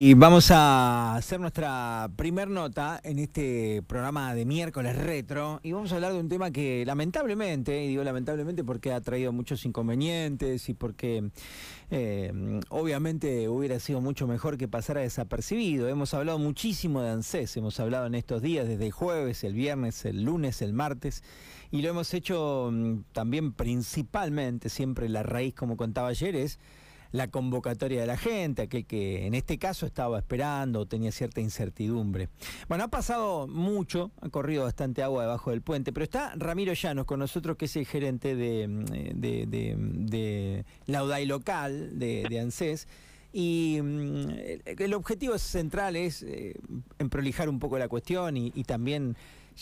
[0.00, 5.90] Y vamos a hacer nuestra primer nota en este programa de miércoles retro y vamos
[5.90, 10.68] a hablar de un tema que lamentablemente, y digo lamentablemente porque ha traído muchos inconvenientes
[10.68, 11.32] y porque
[11.90, 15.88] eh, obviamente hubiera sido mucho mejor que pasara desapercibido.
[15.88, 20.04] Hemos hablado muchísimo de ANSES, hemos hablado en estos días desde el jueves, el viernes,
[20.04, 21.24] el lunes, el martes
[21.72, 26.60] y lo hemos hecho mm, también principalmente, siempre la raíz como contaba ayer es
[27.12, 31.40] la convocatoria de la gente, aquel que en este caso estaba esperando o tenía cierta
[31.40, 32.28] incertidumbre.
[32.68, 37.06] Bueno, ha pasado mucho, ha corrido bastante agua debajo del puente, pero está Ramiro Llanos
[37.06, 38.66] con nosotros, que es el gerente de,
[39.14, 42.86] de, de, de UDAI local de, ANSES.
[43.32, 44.28] Y mm,
[44.64, 46.54] el, objetivo central es eh,
[46.98, 49.16] emprolijar un poco la cuestión y, y también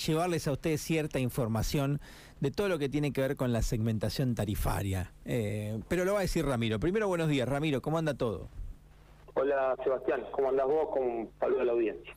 [0.06, 2.00] llevarles a ustedes cierta información
[2.40, 5.12] de todo lo que tiene que ver con la segmentación tarifaria.
[5.24, 6.78] Eh, pero lo va a decir Ramiro.
[6.78, 8.48] Primero, buenos días, Ramiro, ¿cómo anda todo?
[9.38, 10.88] Hola Sebastián, ¿cómo andás vos?
[10.90, 12.16] Con saludo la audiencia.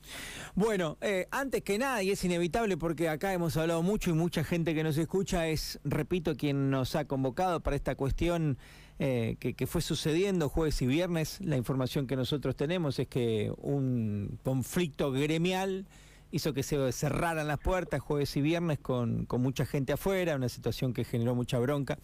[0.56, 4.46] Bueno, eh, antes que nada, y es inevitable porque acá hemos hablado mucho y mucha
[4.46, 8.58] gente que nos escucha es, repito, quien nos ha convocado para esta cuestión
[9.00, 11.42] eh, que, que, fue sucediendo jueves y viernes.
[11.42, 15.88] La información que nosotros tenemos es que un conflicto gremial
[16.32, 20.48] hizo que se cerraran las puertas jueves y viernes con, con mucha gente afuera, una
[20.48, 21.98] situación que generó mucha bronca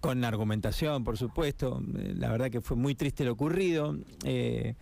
[0.00, 1.80] con argumentación, por supuesto.
[1.98, 3.94] Eh, la verdad que fue muy triste lo ocurrido.
[4.24, 4.74] Eh,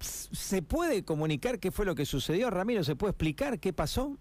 [0.00, 2.84] ¿Se puede comunicar qué fue lo que sucedió, Ramiro?
[2.84, 4.16] ¿Se puede explicar qué pasó?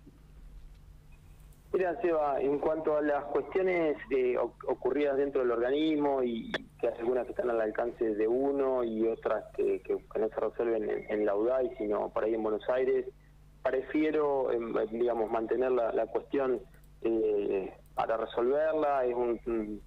[1.73, 6.97] Mira, Seba, en cuanto a las cuestiones eh, ocurridas dentro del organismo y que hay
[6.97, 9.81] algunas que están al alcance de uno y otras que,
[10.19, 13.05] no se resuelven en, en la UDAI, sino por ahí en Buenos Aires,
[13.64, 16.61] prefiero, em, digamos, mantener la, cuestión
[17.02, 19.05] eh, para resolverla.
[19.05, 19.81] Es un,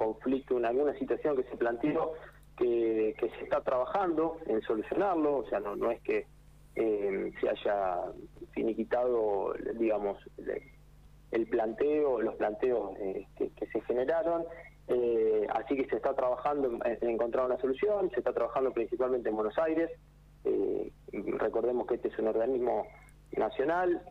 [0.00, 2.14] conflicto, una, alguna situación que se planteó
[2.56, 5.38] que, se está trabajando en solucionarlo.
[5.38, 6.26] O sea, no, es que
[6.74, 7.98] em, se haya
[8.52, 10.18] finiquitado, digamos,
[11.32, 14.44] el planteo, los planteos eh, que, se generaron.
[14.88, 19.36] Eh, así que se está trabajando en, encontrar una solución, se está trabajando principalmente en
[19.36, 19.90] Buenos Aires.
[21.38, 22.86] recordemos que este es un organismo
[23.36, 24.02] nacional,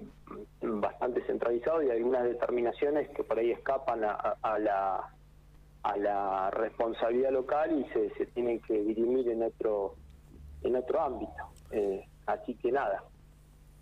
[0.61, 5.13] bastante centralizado y algunas determinaciones que por ahí escapan a, la
[5.83, 9.95] a la responsabilidad local y se, se tienen que dirimir en otro
[10.61, 11.43] en otro ámbito.
[11.71, 13.03] Eh, así que nada,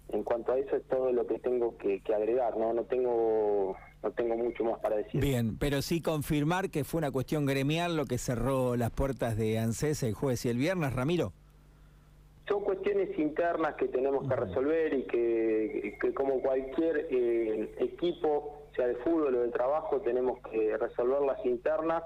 [0.09, 4.11] en cuanto a eso es todo lo que tengo que, agregar, no no tengo no
[4.11, 5.19] tengo mucho más para decir.
[5.19, 9.57] Bien, pero sí confirmar que fue una cuestión gremial lo que cerró las puertas de
[9.57, 11.33] ANSES el jueves y el viernes, Ramiro
[12.47, 18.95] son cuestiones internas que tenemos que resolver y que, como cualquier eh, equipo, sea de
[18.95, 22.03] fútbol o de trabajo, tenemos que resolverlas internas,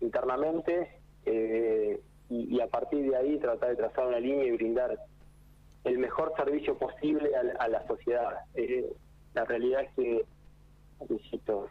[0.00, 4.96] internamente, eh, y, a partir de ahí tratar de trazar una línea y brindar
[5.82, 8.44] el mejor servicio posible a, la sociedad.
[8.54, 8.92] Eh,
[9.34, 10.24] la realidad es que,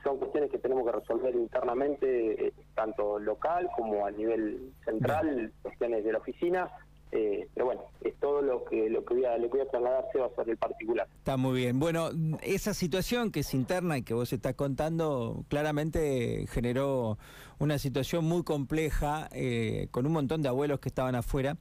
[0.04, 6.12] son cuestiones que tenemos que resolver internamente, tanto local como a nivel central, cuestiones de
[6.12, 6.70] la oficina,
[7.12, 10.06] eh, pero bueno, es todo lo que lo que voy a, que voy a trasladar
[10.20, 11.08] va a ser el particular.
[11.18, 11.80] Está muy bien.
[11.80, 12.10] Bueno,
[12.42, 17.18] esa situación que es interna y que vos estás contando, claramente generó
[17.58, 21.58] una situación muy compleja eh, con un montón de abuelos que estaban afuera.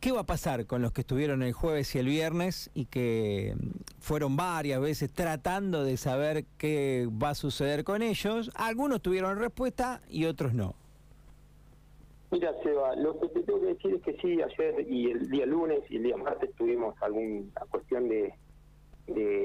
[0.00, 3.54] ¿Qué va a pasar con los que estuvieron el jueves y el viernes y que
[3.98, 8.50] fueron varias veces tratando de saber qué va a suceder con ellos?
[8.54, 10.74] Algunos tuvieron respuesta y otros no.
[12.30, 15.46] Mira, Seba, lo que te tengo que decir es que sí, ayer y el día
[15.46, 18.32] lunes y el día martes tuvimos alguna cuestión de,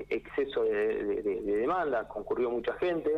[0.09, 3.09] exceso de, demanda, concurrió mucha gente,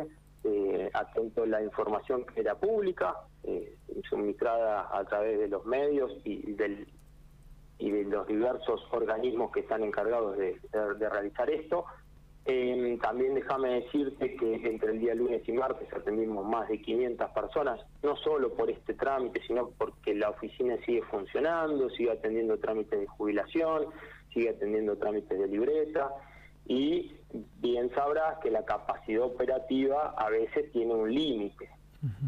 [0.44, 3.14] eh, atento la información que era pública,
[3.44, 3.76] eh,
[4.08, 6.88] suministrada a través de los medios y, del,
[7.78, 10.58] y de los diversos organismos que están encargados de
[11.10, 11.84] realizar esto.
[12.50, 17.30] Eh, también déjame decirte que entre el día lunes y martes atendimos más de 500
[17.32, 23.00] personas, no solo por este trámite, sino porque la oficina sigue funcionando, sigue atendiendo trámites
[23.00, 23.88] de jubilación,
[24.32, 26.10] sigue atendiendo trámites de libreta
[26.64, 27.12] y
[27.60, 31.68] bien sabrás que la capacidad operativa a veces tiene un límite.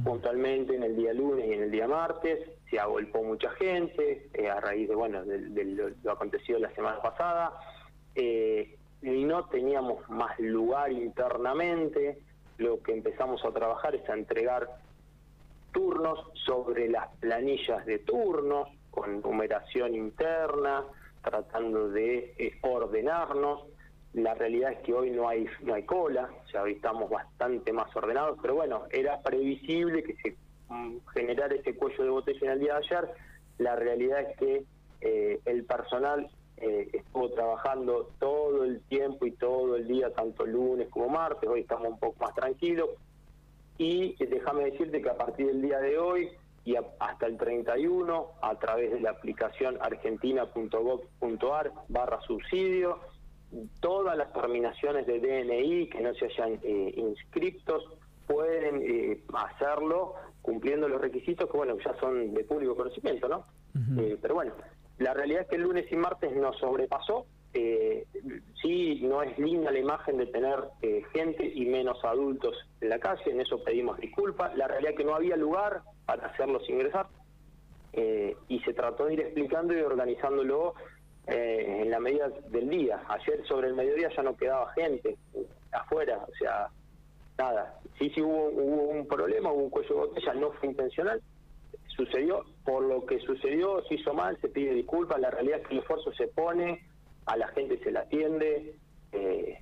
[0.05, 4.51] Puntualmente en el día lunes y en el día martes se agolpó mucha gente eh,
[4.51, 5.65] a raíz de bueno de,
[6.03, 7.53] lo, acontecido la semana pasada.
[8.15, 8.77] Eh,
[9.49, 12.19] teníamos más lugar internamente,
[12.59, 14.69] lo que empezamos a trabajar es a entregar
[15.73, 20.85] turnos sobre las planillas de turnos, con numeración interna,
[21.23, 23.65] tratando de eh, ordenarnos.
[24.13, 28.39] La realidad es que hoy no hay no hay cola, ya estamos bastante más ordenados,
[28.43, 30.37] pero bueno, era previsible que se
[30.69, 33.11] mm, generara ese cuello de botella en el día de ayer.
[33.59, 34.65] La realidad es que
[35.01, 36.29] eh, el personal
[36.61, 41.61] eh, estuvo trabajando todo el tiempo y todo el día, tanto lunes como martes, hoy
[41.61, 42.91] estamos un poco más tranquilos.
[43.79, 46.29] Y déjame decirte que a partir del día de hoy
[46.65, 53.01] y hasta el 31, a través de la aplicación argentina.gov.ar barra subsidio,
[53.81, 57.85] todas las terminaciones de DNI que no se hayan eh, inscriptos
[58.27, 63.45] pueden eh, hacerlo cumpliendo los requisitos que bueno ya son de público conocimiento, ¿no?
[63.99, 64.53] Eh, pero bueno,
[65.01, 67.25] la realidad es que el lunes y martes nos sobrepasó.
[67.55, 68.07] Eh,
[68.61, 72.99] sí, no es linda la imagen de tener eh, gente y menos adultos en la
[72.99, 74.55] calle, en eso pedimos disculpas.
[74.57, 77.07] La realidad es que no había lugar para hacerlos ingresar
[77.95, 80.75] eh, y se trató de ir explicando y organizándolo
[81.27, 83.03] en la medida del día.
[83.09, 85.17] Ayer sobre el mediodía ya no quedaba gente
[85.71, 86.69] afuera, o sea,
[87.39, 87.79] nada.
[87.99, 91.23] Sí, sí hubo, hubo un problema, hubo un cuello de botella, no fue intencional,
[92.05, 95.75] sucedió, por lo que sucedió, se hizo mal, se pide disculpas, la realidad es que
[95.75, 96.83] el esfuerzo se pone,
[97.27, 98.75] a la gente se la atiende,
[99.13, 99.59] eh,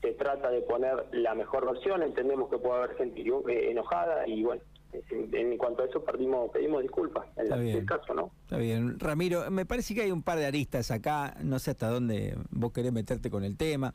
[0.00, 4.42] se trata de poner la mejor versión, entendemos que puede haber gente eh, enojada y
[4.42, 4.62] bueno,
[4.92, 8.30] en, cuanto a eso perdimos, pedimos disculpas en el caso, ¿no?
[8.44, 8.98] Está bien.
[8.98, 12.72] Ramiro, me parece que hay un par de aristas acá, no sé hasta dónde vos
[12.72, 13.94] querés meterte con el tema,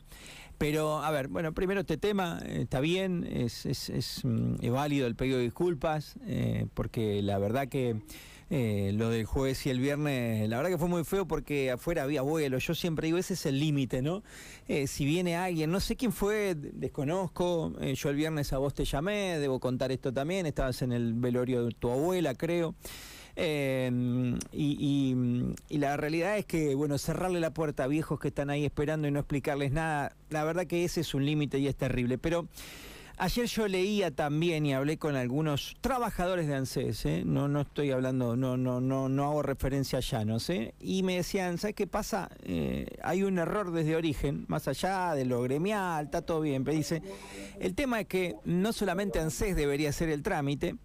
[0.58, 5.08] pero a ver, bueno, primero este tema eh, está bien, es, es, es, mm, válido
[5.08, 7.98] el pedido de disculpas, eh, porque la verdad que...
[8.52, 12.04] Eh, lo del jueves y el viernes, la verdad que fue muy feo porque afuera
[12.04, 12.60] había vuelo.
[12.60, 14.24] Yo siempre digo, ese es el límite, ¿no?
[14.68, 17.74] Eh, si viene alguien, no sé quién fue, desconozco.
[17.82, 20.46] Eh, yo el viernes a vos te llamé, debo contar esto también.
[20.46, 22.76] Estabas en el velorio de tu abuela, creo.
[23.36, 25.16] y,
[25.70, 29.08] y, la realidad es que, bueno, cerrarle la puerta a viejos que están ahí esperando
[29.08, 32.18] y no explicarles nada, la verdad que ese es un límite y es terrible.
[32.20, 32.48] Pero
[33.18, 37.24] Ayer yo leía también y hablé con algunos trabajadores de ANSES, ¿eh?
[37.26, 40.74] no, no estoy hablando, no, no, no, no hago referencia a llanos, ¿eh?
[40.82, 42.30] y me decían, ¿sabes qué pasa?
[42.44, 46.76] Eh, hay un error desde origen, más allá de lo gremial, está todo bien, pero
[46.76, 47.02] dice,
[47.58, 50.76] el tema es que no solamente ANSES debería hacer el trámite,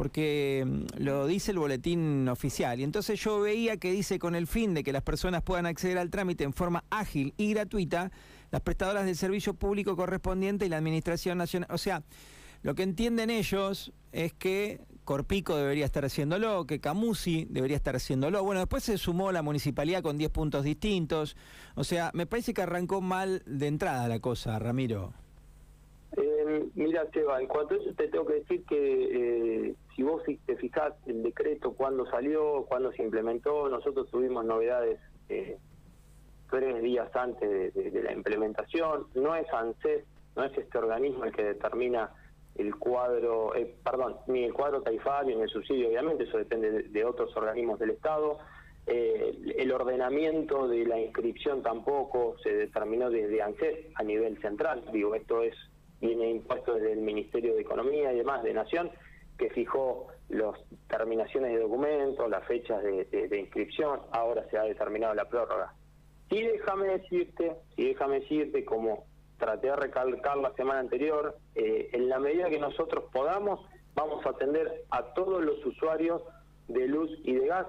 [0.00, 2.80] porque mm, lo dice el boletín oficial.
[2.80, 5.98] Y entonces yo veía que dice con el fin de que las personas puedan acceder
[5.98, 8.10] al trámite en forma ágil y gratuita,
[8.50, 11.68] las prestadoras del servicio público correspondiente y la Administración Nacional.
[11.70, 12.02] O sea,
[12.62, 18.42] lo que entienden ellos es que Corpico debería estar haciéndolo, que Camusi debería estar haciéndolo.
[18.42, 21.36] Bueno, después se sumó la municipalidad con 10 puntos distintos.
[21.74, 25.12] O sea, me parece que arrancó mal de entrada la cosa, Ramiro.
[26.74, 30.56] Mira, Seba, en cuanto a eso te tengo que decir que eh, si vos te
[30.56, 34.98] fijás el decreto, cuándo salió, cuándo se implementó, nosotros tuvimos novedades
[35.28, 35.58] eh,
[36.50, 39.06] tres días antes de, la implementación.
[39.14, 40.04] No es ANSES,
[40.36, 42.10] no es este organismo el que determina
[42.56, 47.04] el cuadro, eh, perdón, ni el cuadro taifario ni el subsidio, obviamente, eso depende de,
[47.04, 48.38] otros organismos del Estado.
[48.86, 54.82] Eh, el ordenamiento de la inscripción tampoco se determinó desde ANSES a nivel central.
[54.92, 55.54] Digo, esto es
[56.00, 58.90] viene impuesto desde el Ministerio de Economía y demás de Nación,
[59.38, 60.54] que fijó las
[60.88, 65.74] terminaciones de documentos, las fechas de inscripción, ahora se ha determinado la prórroga.
[66.30, 69.04] Sí, déjame decirte, sí, déjame decirte, como
[69.36, 74.30] traté de recalcar la semana anterior, eh, en la medida que nosotros podamos, vamos a
[74.30, 76.22] atender a todos los usuarios
[76.68, 77.66] de luz y de gas,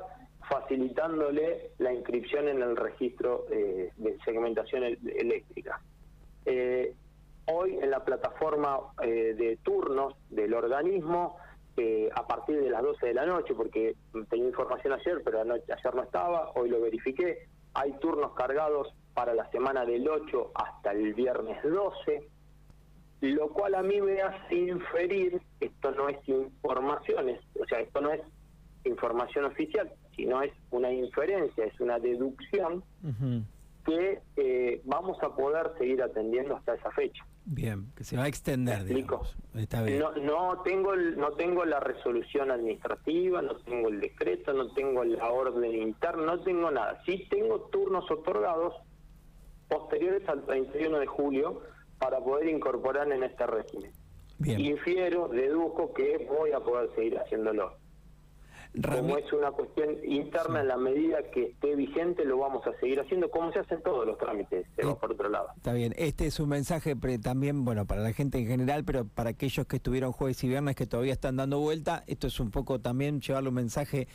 [0.47, 5.81] facilitándole la inscripción en el registro eh, de segmentación eléctrica.
[6.45, 6.93] Eh,
[7.45, 11.37] hoy en la plataforma de turnos del organismo,
[12.13, 13.95] a partir de las 12 de la noche, porque
[14.29, 19.49] tenía información ayer, pero ayer no estaba, hoy lo verifiqué, hay turnos cargados para la
[19.51, 22.27] semana del 8 hasta el viernes 12,
[23.21, 28.11] lo cual a mí me hace inferir, esto no es información, o sea, esto no
[28.11, 28.21] es
[28.83, 32.83] información oficial, sino es una inferencia, es una deducción
[33.85, 37.25] que eh, vamos a poder seguir atendiendo hasta esa fecha.
[37.45, 38.83] Bien, que se va a extender.
[38.85, 39.35] Digamos.
[39.55, 39.99] Está bien.
[39.99, 45.29] No, no tengo no tengo la resolución administrativa, no tengo el decreto, no tengo la
[45.29, 47.01] orden interna, no tengo nada.
[47.05, 48.75] Sí tengo turnos otorgados
[49.67, 51.61] posteriores al 31 de julio
[51.97, 53.91] para poder incorporar en este régimen.
[54.37, 54.59] Bien.
[54.59, 57.80] Infiero, deduzco que voy a poder seguir haciéndolo.
[58.81, 63.01] Como es una cuestión interna, en la medida que esté vigente, lo vamos a seguir
[63.01, 65.49] haciendo, como se hacen todos los trámites, se va por otro lado.
[65.57, 69.31] Está bien, este es un mensaje también, bueno, para la gente en general, pero para
[69.31, 72.79] aquellos que estuvieron jueves y viernes que todavía están dando vuelta, esto es un poco
[72.79, 74.07] también llevarle un mensaje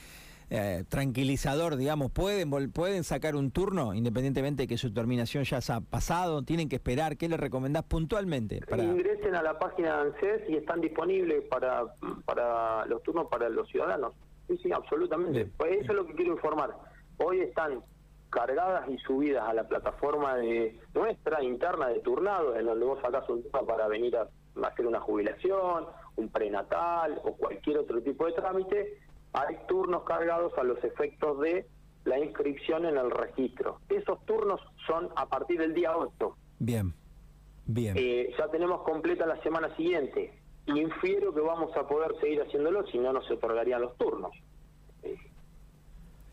[0.49, 5.73] eh, tranquilizador, digamos, pueden pueden sacar un turno independientemente de que su terminación ya se
[5.73, 8.61] ha pasado, tienen que esperar, ¿qué le recomendás puntualmente?
[8.61, 8.85] Para...
[8.85, 11.85] Ingresen a la página de ANSES y están disponibles para,
[12.25, 14.15] para los turnos para los ciudadanos.
[14.47, 15.50] Sí, sí, absolutamente.
[15.57, 16.76] Pues eso es lo que quiero informar.
[17.19, 17.83] hoy están
[18.31, 23.29] cargadas y subidas a la plataforma de nuestra interna de turnado, en donde vos sacás
[23.29, 24.29] un tema para venir a
[24.62, 25.87] hacer una jubilación,
[26.17, 28.99] un prenatal o cualquier otro tipo de trámite,
[29.33, 31.67] hay turnos cargados a los efectos de
[32.05, 33.81] la inscripción en el registro.
[33.88, 36.37] Esos turnos son a partir del día 8.
[36.59, 36.95] Bien,
[37.67, 37.97] bien.
[37.99, 40.33] Eh, ya tenemos completa la semana siguiente.
[40.66, 44.32] Infiero que vamos a poder seguir haciéndolo, si no, no se otorgarían los turnos.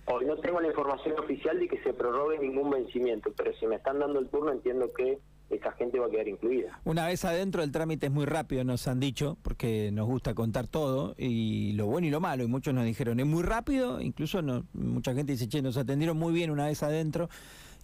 [0.05, 3.75] Hoy no tengo la información oficial de que se prorrogue ningún vencimiento, pero si me
[3.75, 6.79] están dando el turno entiendo que esa gente va a quedar incluida.
[6.83, 10.67] Una vez adentro el trámite es muy rápido, nos han dicho, porque nos gusta contar
[10.67, 14.41] todo, y lo bueno y lo malo, y muchos nos dijeron, es muy rápido, incluso
[14.41, 17.29] no, mucha gente dice, che, nos atendieron muy bien una vez adentro,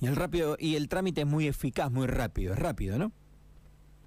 [0.01, 3.11] y el rápido y el trámite es muy eficaz, muy rápido, es rápido, ¿no?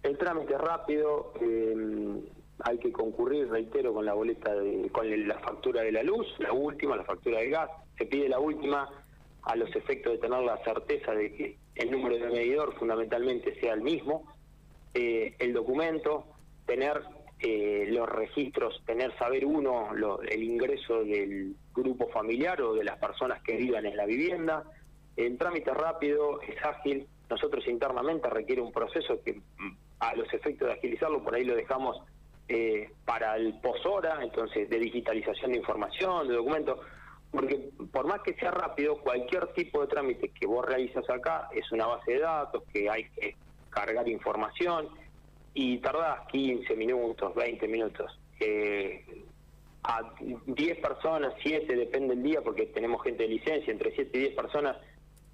[0.02, 2.21] El trámite rápido, eh,
[2.64, 6.52] hay que concurrir, reitero, con la boleta, de, con la factura de la luz, la
[6.52, 8.88] última, la factura del gas, se pide la última
[9.42, 13.75] a los efectos de tener la certeza de que el número de medidor fundamentalmente sea
[13.75, 14.25] el mismo,
[14.94, 16.26] eh, el documento,
[16.66, 17.02] tener
[17.40, 19.88] eh, los registros, tener saber uno
[20.28, 24.64] el ingreso del grupo familiar o de las personas que vivan en la vivienda.
[25.16, 30.66] El trámite rápido, es ágil, nosotros internamente requiere un proceso que mm, a los efectos
[30.66, 32.02] de agilizarlo, por ahí lo dejamos
[32.49, 36.80] eh, para el posora, entonces de digitalización de información, de documentos,
[37.30, 41.71] porque por más que sea rápido, cualquier tipo de trámite que vos realizas acá es
[41.71, 43.37] una base de datos, que hay que
[43.71, 44.88] cargar información
[45.54, 48.18] y tardás 15 minutos, 20 minutos.
[48.40, 49.25] Eh,
[49.85, 50.14] a
[50.47, 54.35] 10 personas, 7, depende del día, porque tenemos gente de licencia, entre 7 y 10
[54.35, 54.76] personas,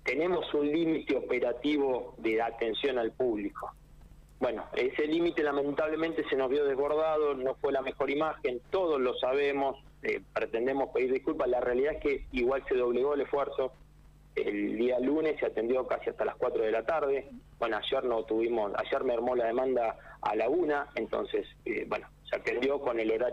[0.05, 3.73] tenemos un límite operativo de atención al público.
[4.41, 9.15] Bueno, ese límite lamentablemente se nos vio desbordado, no fue la mejor imagen, todos lo
[9.15, 13.73] sabemos, eh, pretendemos pedir disculpas, la realidad es que igual se doblegó el esfuerzo,
[14.37, 17.29] el día lunes se atendió casi hasta las 4 de la tarde,
[17.59, 22.07] bueno, ayer no tuvimos, ayer me armó la demanda a la una, entonces, eh, bueno,
[22.31, 23.27] se atendió con el horario